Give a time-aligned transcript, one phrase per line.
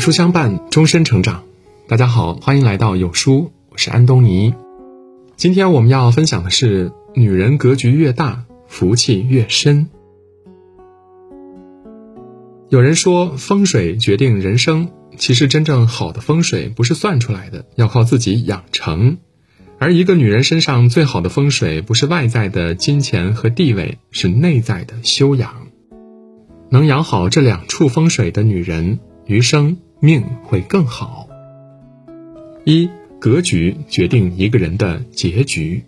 [0.00, 1.44] 书相伴，终身成长。
[1.86, 4.54] 大家好，欢迎来到有书，我是安东尼。
[5.36, 9.90] 今天我们要分享的是：女人格局越大，福气越深。
[12.70, 19.18] 有人说风水决定人生，其实真正好的风水不是算出来的，要靠自己养成。
[19.78, 25.66] 而一个女人身上最好的风水，不是外在的金钱和地位，是内在的修养。
[26.70, 31.28] 能养好这两处风水的女人，余生命会更好。
[32.64, 35.84] 一格局决定一个人的结局。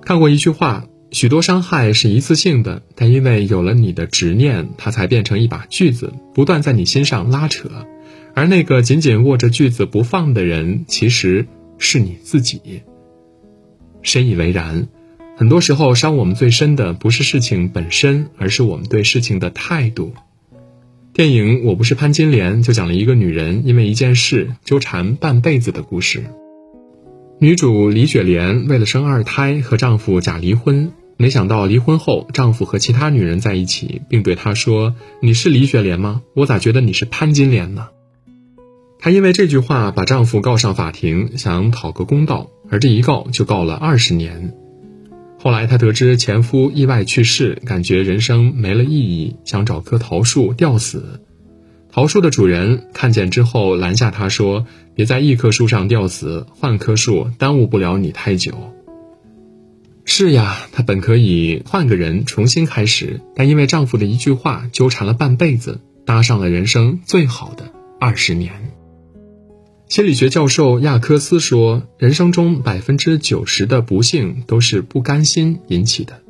[0.00, 7.68] 看过一句话：许多伤害是一次性的，但因为有了你的执念，它才变成一把锯子，不断在你心上拉扯。
[8.34, 12.82] 而那个紧紧握着锯子不放的人，其实是你自己。
[14.02, 14.88] 深以为然。
[15.36, 20.12] 很多时候，伤我们最深的不是事情本身，而是我们对事情的态度。
[21.18, 26.22] 电影《我不是潘金莲》就讲了一个女人因为一件事纠缠半辈子的故事。
[27.40, 36.22] 女主李雪莲为了生二胎和丈夫假离婚，没想到离婚后丈夫和其他女人在一起，并对她说：“你是李雪莲吗？
[36.36, 37.88] 我咋觉得你是潘金莲呢？”
[39.00, 44.54] 她因为这句话把丈夫告上法庭，想讨个公道，而这一告就告了二十年。
[45.40, 51.20] 后来，她得知前夫意外去世，感觉人生没了意义，想找棵桃树吊死。
[51.90, 58.74] 桃树的主人看见之后拦下她说：“别在一棵树上吊死，换棵树，耽误不了你太久。”
[60.04, 68.52] 是呀，她本可以换个人重新开始，但因为丈夫的一句话纠缠了半辈子，搭上了人生最好的二十年。
[69.88, 76.20] 心理学教授亚科斯说：“人生中百分之九十的不幸都是不甘心引起的，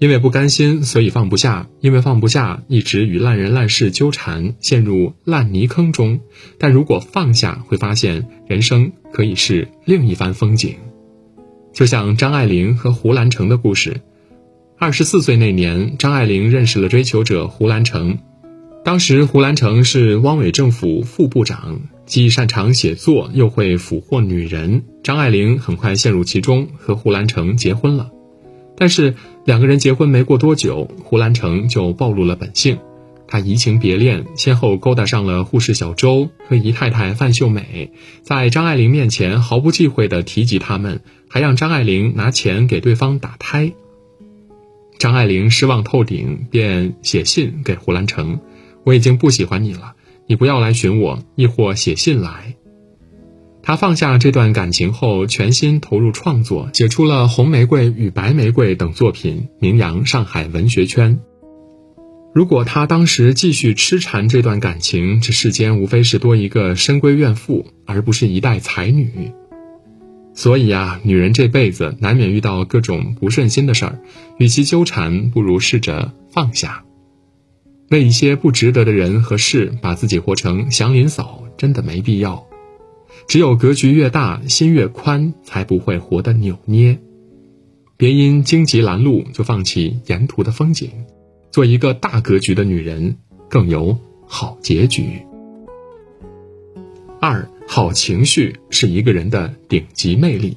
[0.00, 6.18] 因为不甘心，所以放不下；因为放不下，一直与烂人烂事纠缠，陷入烂泥坑中。
[6.58, 10.74] 但如果放下，会发现人生可以是另一番风景。
[11.72, 14.00] 就像张爱玲和胡兰成的故事。
[14.80, 18.18] 二十四岁那年，张爱玲认识了追求者胡兰成。
[18.84, 28.10] 当时，胡兰成是汪伪政府副部长。”既擅长写作，又会俘获女人，张爱玲很快陷入其中，和胡兰成结婚了。
[28.76, 32.78] 但是两个人结婚没过多久，胡兰成就暴露了本性，
[33.28, 43.72] 他移情别恋，先后勾搭上了护士小周和姨太太范秀美，在张爱玲面前毫不忌讳地提及他们，还让张爱玲拿钱给对方打胎。
[44.98, 48.40] 张爱玲失望透顶，便写信给胡兰成
[48.82, 49.94] ：“我已经不喜欢你了。”
[50.30, 52.54] 你不要来寻我，亦或写信来。
[53.64, 61.18] 他放下这段感情后，全心投入创作，写出了《红玫瑰与白玫瑰》等作品，名扬上海文学圈。
[62.32, 69.32] 如果他当时继续痴缠这段感情，这世间无非是多一个深闺怨妇，而不是一代才女。
[70.32, 73.98] 所以啊，女人这辈子难免遇到各种不顺心的事儿，
[74.38, 76.84] 与其纠缠，不如试着放下。
[77.90, 82.46] 为一些不值得的人和事，把自己活成祥林嫂，真的没必要。
[83.26, 86.98] 只有格局越大，心越宽，才不会活得扭捏。
[87.96, 90.88] 别因荆棘拦路就放弃沿途的风景，
[91.50, 93.16] 做一个大格局的女人，
[93.48, 95.22] 更有好结局。
[97.20, 100.56] 二，好情绪是一个人的顶级魅力。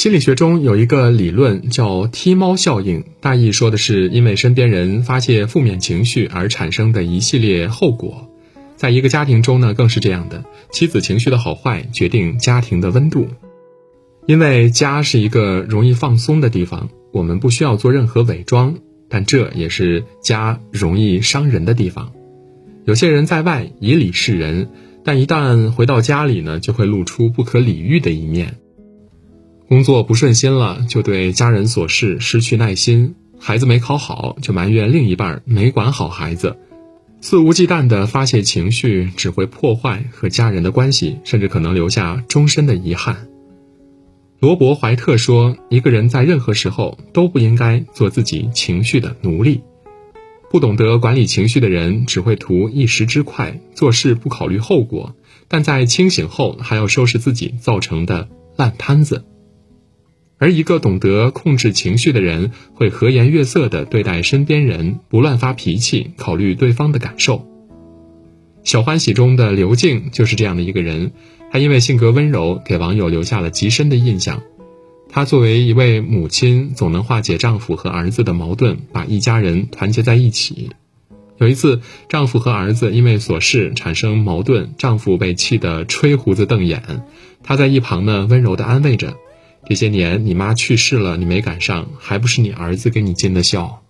[0.00, 8.26] 心理学中有一个理论叫“踢猫效应”，大意说的是因为身边人发泄负面情绪而产生的一系列后果。
[8.76, 13.28] 在一个家庭中呢，更是这样的：妻子情绪的好坏决定家庭的温度。
[14.24, 18.76] 因为家是一个容易放松的地方，我们不需要做任何伪装，
[19.10, 22.10] 但这也是家容易伤人的地方。
[22.86, 24.70] 有些人在外以理示人，
[25.04, 28.54] 但一旦回到家里呢，就会露出不可理喻的一面。
[29.70, 36.56] 工作不顺心了，就对家人琐事失去耐心；孩子没考好，就埋怨另一半没管好孩子。
[37.20, 43.28] 肆无忌惮的发泄情绪，只会破坏和家人的关系，甚至可能留下终身的遗憾。
[44.40, 49.60] 罗伯·怀特说：“一个人在任何时候都不应该做自己情绪的奴隶。
[50.50, 55.14] 不懂得管理情绪的人，只会图一时之快，做事不考虑后果，
[55.46, 59.24] 但在清醒后还要收拾自己造成的烂摊子。”
[60.40, 67.36] 而一个懂得控制情绪的人，会和颜悦色地对待身边人，不乱发脾气，考虑对方的感受。
[68.64, 71.12] 《小欢喜》中的刘静就是这样的一个人，
[71.52, 74.42] 她因为性格温柔，给网友留下了极深的印象。
[75.10, 80.70] 她作为一位母亲，总能化解丈夫和儿子的矛盾，把一家人团结在一起。
[81.36, 87.02] 有一次，丈夫和儿子因为琐事产生矛盾，丈夫被气得吹胡子瞪眼，
[87.42, 89.16] 她在一旁呢温柔地安慰着
[89.66, 93.82] ：“这些年你妈去世了，你没赶上，还不是你儿子给你尽的孝。”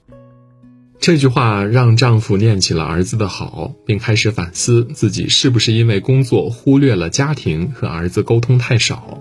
[1.01, 9.19] 这句话让丈夫念起了儿子的好，并开始反思自己是不是因为工作忽略了家庭，和儿子沟通太少。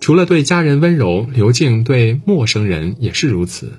[0.00, 3.72] 除了对家人温柔，刘静对陌生人也是如此。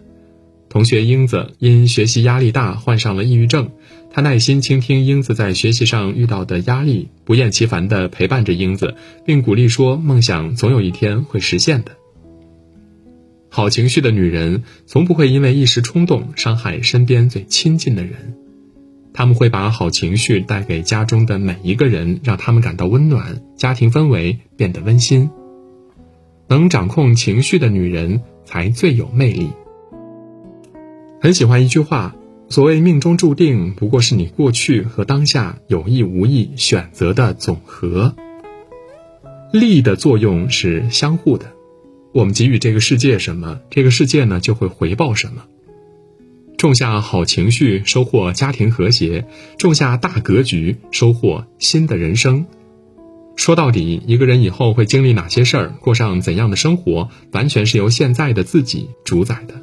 [0.75, 3.71] 同学英子因学习压力大患上了抑郁症，
[4.11, 8.95] 她耐心倾听英子在学习上遇到的压力，不厌其烦地陪伴着英子，
[9.25, 11.93] 并鼓励说：“梦想总有一天会实现的。”
[13.47, 18.35] 好情绪的女人从不会因为一时冲动伤害身边最亲近的人，
[19.13, 25.29] 他们会把好情绪带给家中的每一个人，让他们感到温暖，家庭氛围变得温馨。
[26.49, 29.51] 能掌控情绪的女人才最有魅力。
[31.25, 32.15] 很喜欢一句话
[32.49, 38.13] ：“所谓命中注定，不过是你过去和当下有意无意选择的总和。
[39.51, 41.51] 力的作用是相互的，
[42.13, 45.41] 我们给予这个世界什么，这个世界呢就会回报什么。
[46.59, 49.23] 种下好情绪，收获家庭和谐；
[49.57, 52.45] 种下大格局，收获新的人生。
[53.35, 59.55] 说到底，一个人以后会经历哪些事儿，过上怎样的生活，完全是由现在的自己主宰的。”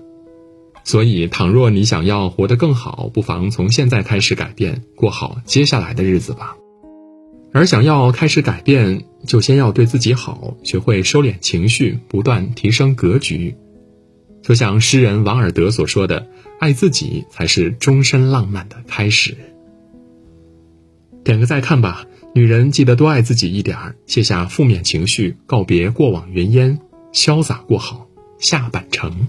[0.85, 6.57] 所以，倘若你想要活得更好，不妨从现在开始改变，过好接下来的日子吧。
[7.53, 13.55] 而想要开始改变，就先要对自己好，学会收敛情绪，不断提升格局。
[14.43, 16.27] 就像诗人王尔德所说的
[16.59, 19.37] ：“爱自己才是终身浪漫的开始。”
[21.23, 26.81] 点个再看吧，女人记得多爱自己一点儿，卸下负面情绪，告别过往云烟，
[27.13, 28.09] 潇洒过好
[28.41, 29.29] 下半程。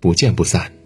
[0.00, 0.77] 不见不散。